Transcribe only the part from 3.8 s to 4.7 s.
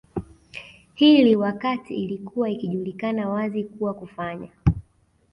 kufanya